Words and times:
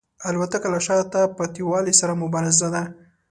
الوتکه 0.27 0.67
له 0.73 0.79
شاته 0.85 1.21
پاتې 1.37 1.61
والي 1.69 1.93
سره 2.01 2.13
مبارزه 2.23 2.67
ده. 2.73 2.83